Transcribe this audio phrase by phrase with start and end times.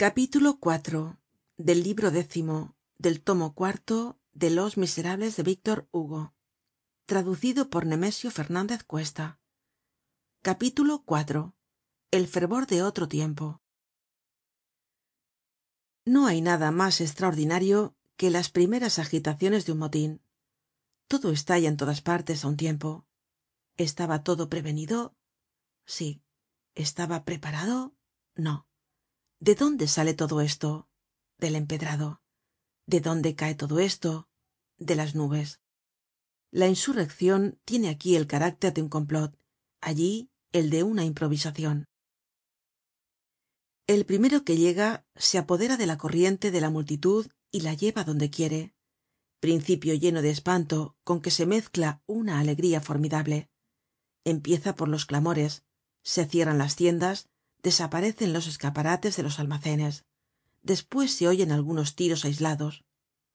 [0.00, 1.18] capítulo iv
[1.58, 6.34] del libro décimo del tomo cuarto de los miserables de víctor hugo.
[7.04, 9.42] Traducido por nemesio fernandez cuesta.
[10.40, 11.52] Capítulo iv
[12.12, 13.60] el fervor de otro tiempo.
[16.06, 20.22] No hay nada mas estraordinario que las primeras agitaciones de un motin
[21.08, 23.06] todo estalla en todas partes á un tiempo.
[23.76, 25.14] Estaba todo prevenido
[25.84, 26.22] sí.
[26.74, 27.94] Estaba preparado
[28.34, 28.69] no
[29.40, 30.88] de dónde sale todo esto
[31.38, 32.22] del empedrado.
[32.86, 34.28] De dónde cae todo esto
[34.78, 35.60] de las nubes.
[36.50, 39.36] La insurreccion tiene aquí el carácter de un complot
[39.80, 41.90] allí el de una improvisacion
[43.90, 48.04] el primero que llega se apodera de la corriente de la multitud y la lleva
[48.04, 48.72] donde quiere.
[49.40, 53.50] Principio lleno de espanto con que se mezcla una alegría formidable.
[54.22, 55.64] Empieza por los clamores
[56.04, 57.29] se cierran las tiendas
[57.62, 60.04] desaparecen los escaparates de los almacenes.
[60.62, 62.84] Despues se oyen algunos tiros aislados.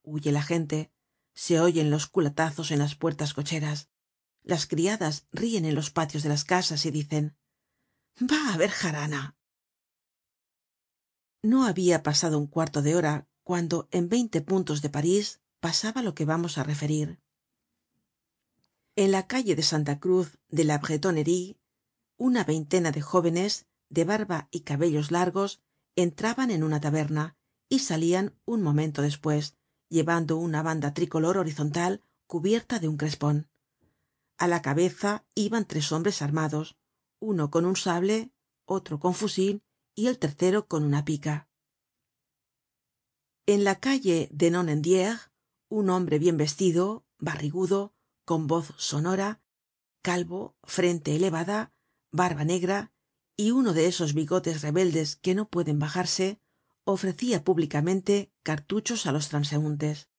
[0.03, 0.91] Huye la gente.
[1.33, 3.89] Se oyen los culatazos en las puertas cocheras.
[4.43, 7.37] Las criadas ríen en los patios de las casas y dicen
[8.21, 9.35] va á haber jarana
[11.45, 16.15] no habia pasado un cuarto de hora cuando en veinte puntos de parís pasaba lo
[16.15, 17.21] que vamos á referir.
[18.95, 21.59] En la calle de santa cruz de la bretonnerie
[22.17, 25.61] una veintena de jóvenes de barba y cabellos largos
[25.95, 27.37] entraban en una taberna
[27.69, 29.55] y salian un momento despues
[29.89, 33.47] llevando una banda tricolor horizontal cubierta de un crespon
[34.37, 36.77] a la cabeza iban tres hombres armados
[37.19, 38.31] uno con un sable
[38.65, 39.63] otro con fusil
[39.95, 41.47] y el tercero con una pica.
[43.45, 45.15] En la calle de nonendiere
[45.69, 47.93] un hombre bien vestido barrigudo
[48.25, 49.41] con voz sonora
[50.01, 51.73] calvo frente elevada
[52.11, 52.91] barba negra
[53.37, 56.39] y uno de esos bigotes rebeldes que no pueden bajarse
[56.85, 60.09] ofrecia públicamente cartuchos á los transeuntes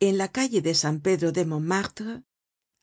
[0.00, 2.24] en la calle de san pedro de montmartre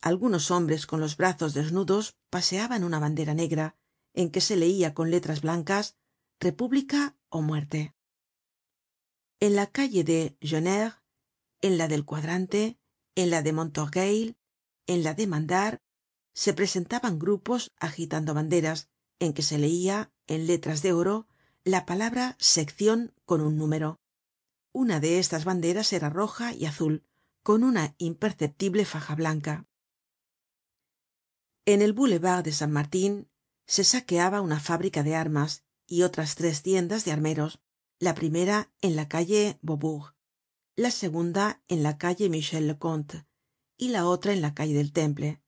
[0.02, 3.78] algunos hombres con los brazos desnudos paseaban una bandera negra
[4.14, 5.98] en que se leia con letras blancas
[6.40, 7.94] república ó muerte
[9.40, 10.96] en la calle de jeuneurs
[11.62, 12.80] en la del cuadrante
[13.16, 14.38] en la de montorgueil
[14.88, 15.82] en la de mandar
[16.36, 21.28] se presentaban grupos agitando banderas en que se leia en letras de oro
[21.64, 24.00] la palabra seccion con un número.
[24.74, 27.04] Una de estas banderas era roja y azul
[27.42, 29.66] con una imperceptible faja blanca.
[31.66, 33.30] En el boulevard de san martin
[33.66, 37.62] se saqueaba una fábrica de armas y otras tres tiendas de armeros
[37.98, 40.16] la primera en la calle beaubourg
[40.76, 43.26] la segunda en la calle michel le conte
[43.78, 45.42] y la otra en la calle del temple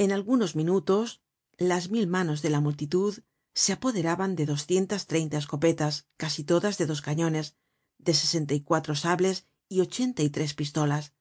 [0.00, 1.20] en algunos minutos
[1.58, 3.18] las mil manos de la multitud
[3.52, 7.58] se apoderaban de doscientas treinta escopetas casi todas de dos cañones
[7.98, 11.12] de sesenta y cuatro sables y ochenta y tres pistolas.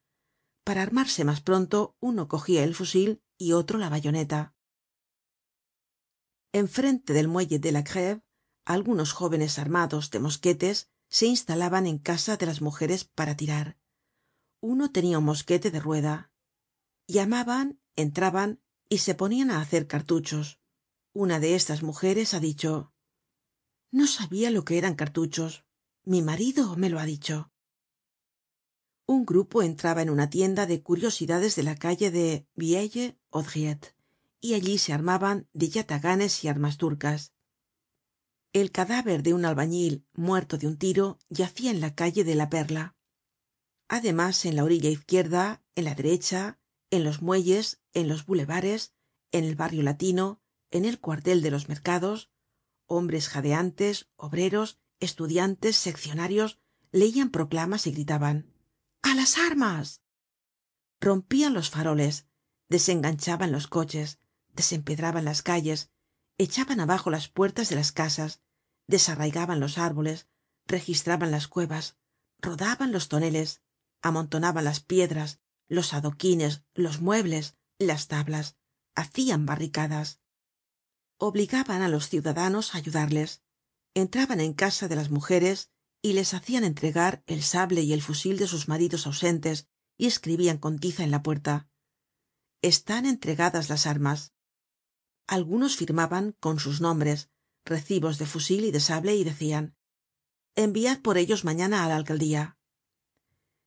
[0.63, 4.55] Para armarse mas pronto uno cogia el fusil y otro la bayoneta.
[6.53, 8.23] En frente del muelle de la greve
[8.63, 13.77] algunos jóvenes armados de mosquetes se instalaban en casa de las mujeres para tirar.
[14.61, 16.31] Uno tenia un mosquete de rueda.
[17.09, 20.59] Llamaban entraban y se ponian á hacer cartuchos.
[21.13, 22.93] Una de estas mujeres ha dicho
[23.91, 25.65] no sabia lo que eran cartuchos.
[26.03, 27.51] Mi marido me lo ha dicho
[29.09, 33.95] un grupo entraba en una tienda de curiosidades de la calle de vieille haudriette
[34.39, 37.33] y allí se armaban de yataganes y armas turcas.
[38.53, 42.51] El cadáver de un albañil muerto de un tiro yacia en la calle de la
[42.51, 42.95] perla.
[43.87, 46.58] Además en la orilla izquierda en la derecha
[46.91, 48.93] en los muelles en los boulevares
[49.31, 50.41] en el barrio latino
[50.71, 52.31] en el cuartel de los mercados.
[52.85, 56.59] Hombres jadeantes obreros estudiantes seccionarios
[56.91, 58.51] leian proclamas y gritaban
[59.01, 60.01] a las armas
[60.99, 62.27] rompian los faroles
[62.67, 65.91] desenganchaban los coches desempedraban las calles
[66.37, 68.41] echaban abajo las puertas de las casas
[68.87, 70.27] desarraigaban los árboles
[70.65, 71.97] registraban las cuevas
[72.39, 73.61] rodaban los toneles
[74.01, 78.57] amontonaban las piedras los adoquines los muebles las tablas.
[78.95, 80.19] Hacian barricadas.
[81.17, 83.41] Obligaban á los ciudadanos á ayudarles.
[83.93, 85.71] Entraban en casa de las mujeres
[86.01, 89.67] y les hacian entregar el sable y el fusil de sus maridos ausentes
[89.97, 91.69] y escribian con tiza en la puerta.
[92.61, 94.33] Están entregadas las armas
[95.29, 97.29] algunos firmaban con sus nombres
[97.63, 99.75] recibos de fusil y de sable y decian
[100.55, 102.57] enviad por ellos mañana á la alcaldía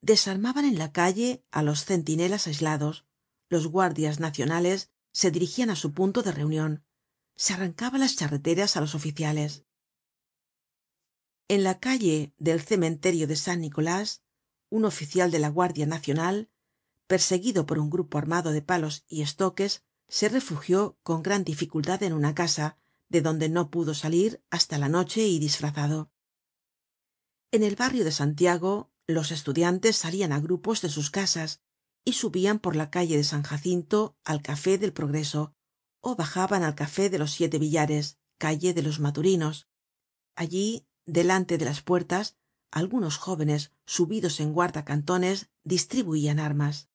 [0.03, 3.07] desarmaban en la calle á los centinelas aislados.
[3.49, 6.85] Los guardias nacionales se dirigian á su punto de reunion
[7.35, 9.65] se arrancaban las charreteras á los oficiales.
[11.49, 14.23] En la calle del cementerio de san nicolás
[14.71, 16.51] un oficial de la guardia nacional
[17.07, 22.13] perseguido por un grupo armado de palos y estoques se refugió con gran dificultad en
[22.13, 22.79] una casa
[23.09, 26.11] de donde no pudo salir hasta la noche y disfrazado.
[27.51, 31.61] En el barrio de santiago los estudiantes salian á grupos de sus casas
[32.05, 35.55] y subian por la calle de san jacinto al café del progreso
[36.01, 39.69] ó bajaban al café de los siete billares calle de los maturinos.
[40.35, 42.37] Allí delante de las puertas
[42.73, 46.89] algunos jóvenes subidos en guarda cantones distribuian armas.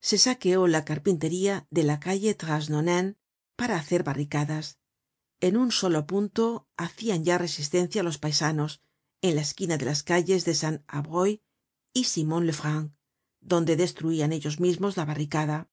[0.00, 3.16] Se saqueó la carpintería de la calle trasnonain
[3.56, 4.78] para hacer barricadas.
[5.40, 8.82] En un solo punto hacian ya resistencia los paisanos
[9.24, 11.42] en la esquina de las calles de san abroy
[11.94, 12.92] y simon le franc
[13.40, 15.70] donde destruian ellos mismos la barricada.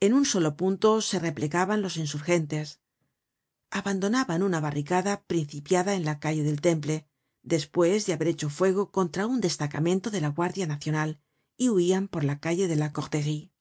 [0.00, 2.80] En un solo punto se replegaban los insurgentes.
[3.70, 7.08] Abandonaban una barricada principiada en la calle del temple
[7.42, 11.20] despues de haber hecho fuego contra un destacamento de la guardia nacional
[11.56, 13.52] y huian por la calle de la corterie.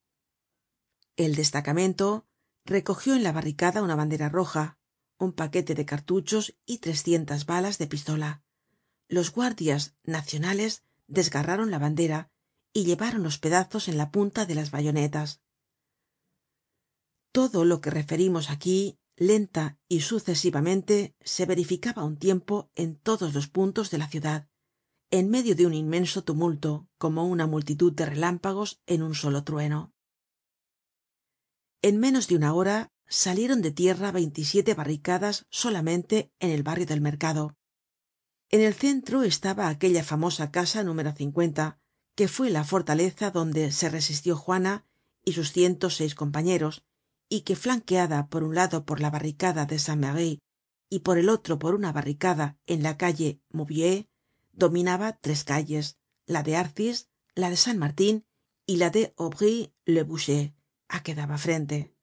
[1.15, 2.27] El destacamento
[2.65, 4.79] recogió en la barricada una bandera roja
[5.19, 8.44] un paquete de cartuchos y trescientas balas de pistola
[9.07, 12.29] los guardias nacionales desgarraron la bandera
[12.73, 15.41] y llevaron los pedazos en la punta de las bayonetas.
[17.31, 23.33] Todo lo que referimos aquí lenta y sucesivamente se verificaba á un tiempo en todos
[23.33, 24.49] los puntos de la ciudad
[25.11, 29.93] en medio de un inmenso tumulto como una multitud de relámpagos en un solo trueno.
[31.81, 37.01] En menos de una hora salieron de tierra veintisiete barricadas solamente en el barrio del
[37.01, 37.55] mercado
[38.49, 41.13] en el centro estaba aquella famosa casa número
[42.15, 44.85] que fue la fortaleza donde se resistió juana
[45.23, 46.85] y sus ciento seis compañeros
[47.27, 50.41] y que flanqueada por un lado por la barricada de san merry
[50.89, 54.07] y por el otro por una barricada en la calle maubuée
[54.51, 58.25] dominaba tres calles la de arcis la de san martin
[58.65, 60.53] y la de aubry le boucher
[60.87, 61.93] á que daba frente.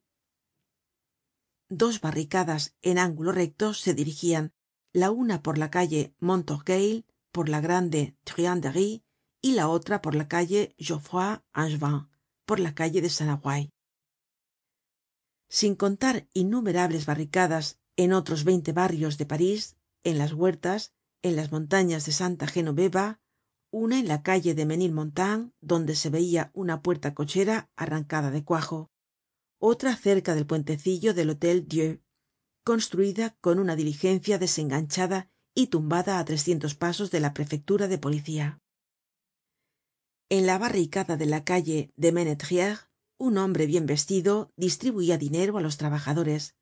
[1.69, 4.53] Dos barricadas en ángulo recto se dirigian
[4.93, 9.03] la una por la calle montorgueil por la grande truanderie
[9.41, 12.07] y la otra por la calle geoffroy angevin
[12.45, 13.71] por la calle de san aguay
[15.49, 20.93] sin contar innumerables barricadas en otros veinte barrios de parís en las huertas
[21.23, 23.19] en las montañas de santa genoveva
[23.71, 28.91] una en la calle de menilmontant donde se veia una puerta cochera arrancada de cuajo
[29.57, 32.03] otra cerca del puentecillo del hotel dieu
[32.63, 38.59] construida con una diligencia desenganchada y tumbada á trescientos pasos de la prefectura de policía.
[40.29, 42.77] En la barricada de la calle de menetrier
[43.17, 46.55] un hombre bien vestido distribuia dinero á los trabajadores.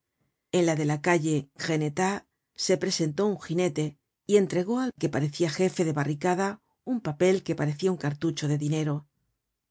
[0.51, 5.49] En la de la calle grenetat se presentó un jinete y entregó al que parecia
[5.49, 9.07] jefe de barricada un papel que parecia un cartucho de dinero.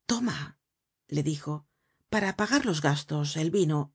[0.07, 0.59] Toma
[1.09, 1.67] le dijo
[2.09, 3.93] para pagar los gastos el vino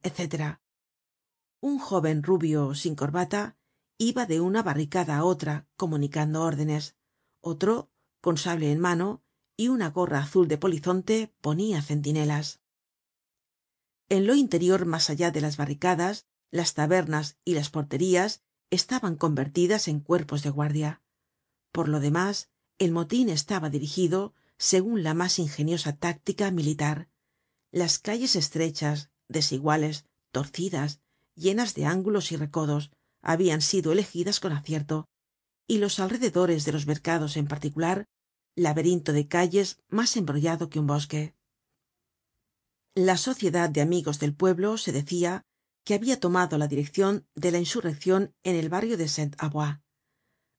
[1.62, 3.58] un jóven rubio sin corbata
[3.98, 6.96] iba de una barricada á otra comunicando órdenes.
[7.42, 7.90] Otro
[8.22, 9.24] con sable en mano
[9.58, 12.62] y una gorra azul de polizonte ponia centinelas.
[14.10, 19.88] En lo interior mas allá de las barricadas las tabernas y las porterías estaban convertidas
[19.88, 21.02] en cuerpos de guardia.
[21.72, 27.10] Por lo demás el motin estaba dirigido segun la mas ingeniosa táctica militar.
[27.72, 31.02] Las calles estrechas desiguales torcidas
[31.36, 35.08] llenas de ángulos y recodos habian sido elegidas con acierto
[35.68, 38.06] y los alrededores de los mercados en particular
[38.56, 41.36] laberinto de calles mas embrollado que un bosque.
[42.96, 45.44] La sociedad de amigos del pueblo se decia
[45.84, 49.78] que habia tomado la direccion de la insurreccion en el barrio de saint avoy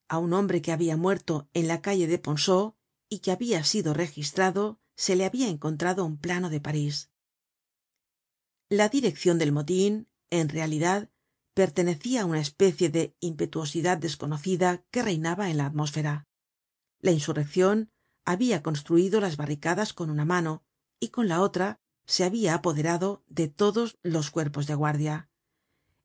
[0.09, 2.77] a un hombre que habia muerto en la calle de ponceau
[3.09, 7.11] y que habia sido registrado se le habia encontrado un plano de parís.
[8.69, 11.11] La direccion del motin en realidad
[11.55, 16.27] pertenecia á una especie de impetuosidad desconocida que reinaba en la atmósfera.
[17.01, 17.91] La insurreccion
[18.25, 20.65] habia construido las barricadas con una mano
[21.01, 25.29] y con la otra se habia apoderado de todos los cuerpos de guardia.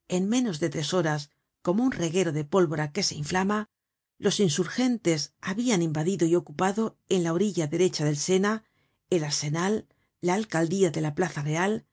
[0.07, 3.69] En menos de tres horas como un reguero de pólvora que se inflama
[4.17, 8.63] los insurgentes habian invadido y ocupado en la orilla derecha del sena
[9.09, 9.87] el arsenal
[10.21, 11.87] la alcaldía de la plaza real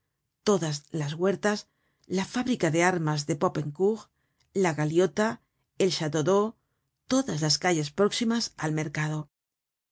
[0.44, 1.68] todas las huertas
[2.08, 4.10] la fábrica de armas de popincourt
[4.54, 5.42] la galiota
[5.76, 6.56] el chateau
[7.06, 9.30] todas las calles próximas al mercado.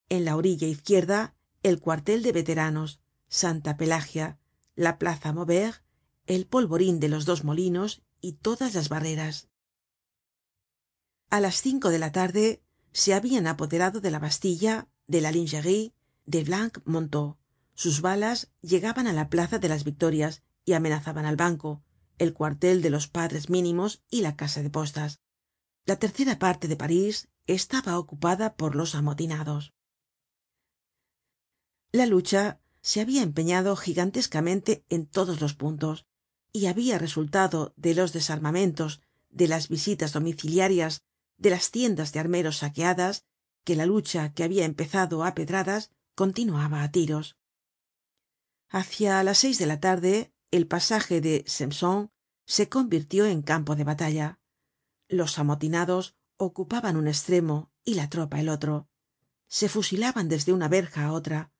[0.08, 4.38] En la orilla izquierda el cuartel de veteranos santa pelagia
[4.74, 5.82] la plaza maubert
[6.26, 9.48] el polvorin de los dos molinos y todas las barreras.
[11.28, 15.92] A las cinco de la tarde se habian apoderado de la bastilla de la lingerie
[16.24, 17.36] de blanc monteau
[17.74, 21.82] sus balas llegaban á la plaza de las victorias y amenazaban al banco
[22.18, 25.20] el cuartel de los padres mínimos y la casa de postas.
[25.84, 29.72] La tercera parte de parís estaba ocupada por los amotinados.
[31.92, 36.06] La lucha se habia empeñado gigantescamente en todos los puntos
[36.52, 41.02] y habia resultado de los desarmamentos de las visitas domiciliarias
[41.36, 43.24] de las tiendas de armeros saqueadas
[43.64, 47.36] que la lucha que habia empezado á pedradas continuaba á tiros.
[48.68, 52.10] Hacia las seis de la tarde el pasaje de simpson
[52.46, 54.40] se convirtió en campo de batalla.
[55.08, 58.88] Los amotinados ocupaban un estremo y la tropa el otro.
[59.48, 61.52] Se fusilaban desde una verja á otra.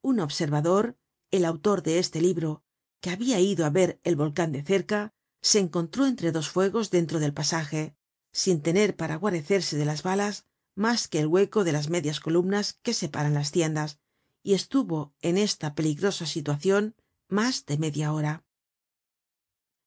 [0.00, 0.96] Un observador
[1.30, 2.62] el autor de este libro
[3.00, 7.18] que habia ido á ver el volcan de cerca se encontró entre dos fuegos dentro
[7.18, 7.96] del pasaje
[8.32, 12.78] sin tener para guarecerse de las balas mas que el hueco de las medias columnas
[12.82, 13.98] que separan las tiendas
[14.42, 16.94] y estuvo en esta peligrosa situacion
[17.32, 18.44] mas de media hora.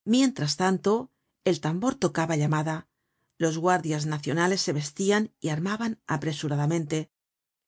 [0.03, 1.11] Mientras tanto
[1.43, 2.89] el tambor tocaba llamada.
[3.37, 7.11] Los guardias nacionales se vestian y armaban apresuradamente.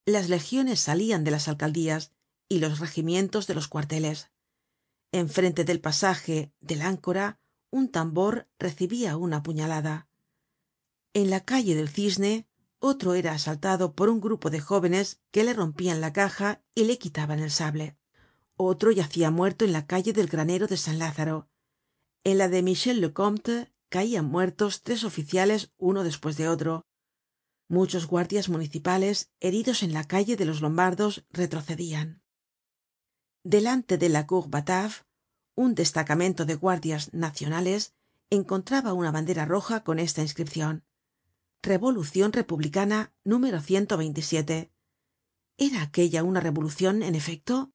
[0.03, 2.11] Las legiones salian de las alcaldías
[2.49, 4.31] y los regimientos de los cuarteles.
[5.11, 10.07] En frente del pasaje del áncora un tambor recibia una puñalada.
[11.13, 12.47] En la calle del cisne
[12.79, 16.97] otro era asaltado por un grupo de jóvenes que le rompian la caja y le
[16.97, 17.97] quitaban el sable
[18.57, 21.49] otro yacia muerto en la calle del granero de san lázaro.
[22.23, 26.85] En la de michel le comte caian muertos tres oficiales uno despues de otro.
[27.69, 32.21] Muchos guardias municipales heridos en la calle de los lombardos retrocedian
[33.47, 34.93] delante de la cour batave
[35.55, 37.95] un destacamento de guardias nacionales
[38.29, 40.83] encontraba una bandera roja con esta inscripcion
[41.63, 43.61] revolucion republicana número
[45.57, 47.71] era aquella una revolucion en efecto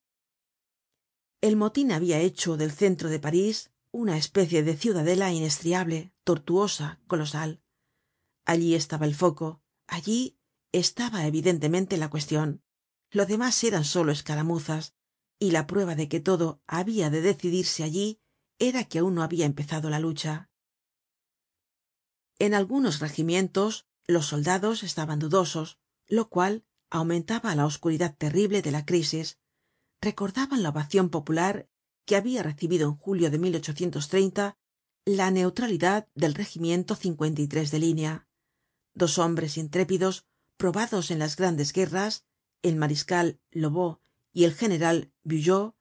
[1.43, 7.61] el motin habia hecho del centro de parís una especie de ciudadela inestriable tortuosa colosal.
[8.45, 10.39] Allí estaba el foco allí
[10.71, 12.63] estaba evidentemente la cuestion
[13.11, 14.95] lo demás eran solo escaramuzas
[15.37, 18.21] y la prueba de que todo habia de decidirse allí
[18.57, 20.49] era que aun no habia empezado la lucha.
[22.39, 28.85] En algunos regimientos los soldados estaban dudosos lo cual aumentaba la oscuridad terrible de la
[28.85, 29.39] crisis
[30.03, 31.69] recordaban la ovacion popular
[32.05, 33.39] que habia recibido en julio de
[35.05, 36.95] la neutralidad del regimiento
[37.71, 38.27] de línea.
[38.93, 40.25] Dos hombres intrépidos
[40.57, 42.25] probados en las grandes guerras
[42.61, 43.99] el mariscal lobau
[44.33, 45.73] y el general bugeaud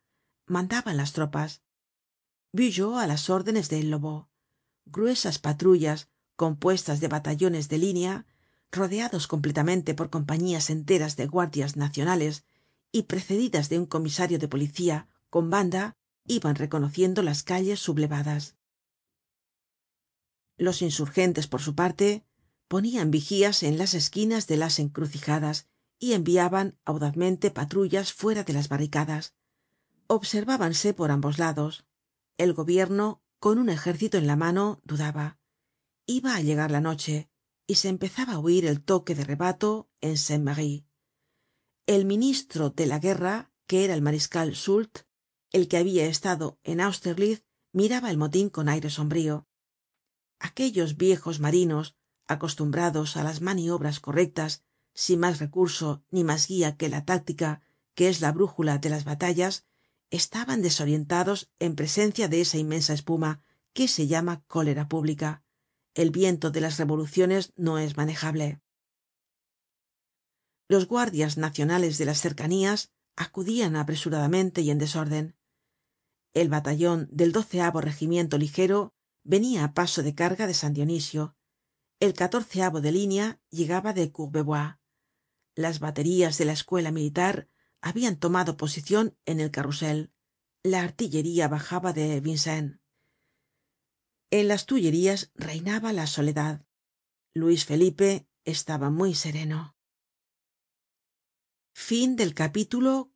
[0.46, 1.62] mandaban las tropas.
[2.52, 4.28] Bugeaud á las órdenes de lobau.
[4.84, 8.26] Gruesas patrullas compuestas de batallones de línea
[8.70, 12.44] rodeados completamente por compañías enteras de guardias nacionales
[12.92, 15.96] y precedidas de un comisario de policía con banda
[16.26, 18.56] iban reconociendo las calles sublevadas.
[20.56, 22.24] Los insurgentes por su parte
[22.68, 25.66] ponian vigías en las esquinas de las encrucijadas
[25.98, 29.34] y enviaban audazmente patrullas fuera de las barricadas.
[30.06, 31.86] Observábanse por ambos lados.
[32.38, 35.38] El gobierno con un ejército en la mano dudaba.
[36.06, 37.28] Iba á llegar la noche
[37.66, 40.16] y se empezaba á oir el toque de rebato en
[41.86, 45.00] el ministro de la guerra que era el mariscal soult
[45.50, 49.48] el que habia estado en austerlitz miraba el motin con aire sombrío.
[50.38, 51.96] Aquellos viejos marinos
[52.28, 54.62] acostumbrados á las maniobras correctas
[54.94, 57.62] sin mas recurso ni mas guía que la táctica
[57.96, 59.66] que es la brújula de las batallas
[60.10, 65.42] estaban desorientados en presencia de esa inmensa espuma que se llama cólera pública.
[65.94, 68.61] El viento de las revoluciones no es manejable
[70.72, 75.36] los guardias nacionales de las cercanías acudian apresuradamente y en desorden.
[76.32, 77.30] El batallon del
[77.82, 81.36] regimiento ligero venia á paso de carga de san dionisio.
[82.00, 82.14] El
[82.80, 84.78] de línea llegaba de courbevoie.
[85.54, 87.50] Las baterías de la escuela militar
[87.82, 90.10] habian tomado posicion en el carrusel.
[90.62, 92.80] La artillería bajaba de vincennes.
[94.30, 96.64] En las tullerías reinaba la soledad.
[97.34, 99.71] Luis felipe estaba muy sereno
[101.72, 103.10] fin del capítulo